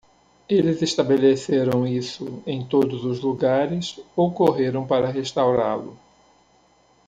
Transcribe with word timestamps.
Eles 0.49 0.81
estabeleceram 0.81 1.85
isso 1.85 2.41
em 2.47 2.65
todos 2.65 3.05
os 3.05 3.19
lugares, 3.19 3.99
ou 4.15 4.31
correram 4.33 4.83
para 4.87 5.11
restaurá-lo. 5.11 5.95